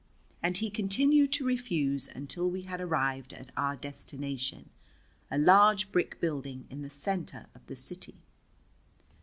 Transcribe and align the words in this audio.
And 0.41 0.57
he 0.57 0.71
continued 0.71 1.31
to 1.33 1.45
refuse 1.45 2.07
until 2.07 2.49
we 2.49 2.63
had 2.63 2.81
arrived 2.81 3.33
at 3.35 3.51
our 3.55 3.75
destination, 3.75 4.71
a 5.29 5.37
large 5.37 5.91
brick 5.91 6.19
building 6.19 6.65
in 6.71 6.81
the 6.81 6.89
center 6.89 7.45
of 7.53 7.63
the 7.67 7.75
city. 7.75 8.15